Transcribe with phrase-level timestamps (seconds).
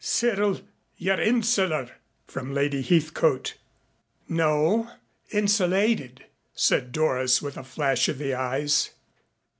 [0.03, 0.61] "Cyril,
[0.97, 1.91] you're insular,"
[2.25, 3.53] from Lady Heathcote.
[4.27, 4.89] "No,
[5.29, 8.89] insulated," said Doris with a flash of the eyes.